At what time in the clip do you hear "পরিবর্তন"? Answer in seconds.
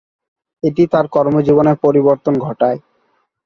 1.83-2.33